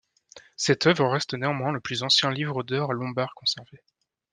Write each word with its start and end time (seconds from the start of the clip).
Cette 0.55 0.87
œuvre 0.87 1.09
reste 1.11 1.35
néanmoins 1.35 1.71
le 1.71 1.79
plus 1.79 2.01
ancien 2.01 2.31
livre 2.31 2.63
d'heures 2.63 2.91
lombard 2.91 3.35
conservé. 3.35 3.83